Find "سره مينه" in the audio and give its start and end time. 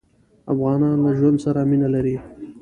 1.45-1.87